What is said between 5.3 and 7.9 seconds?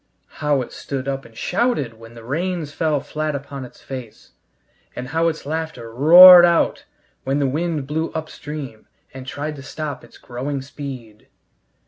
laughter roared out when the wind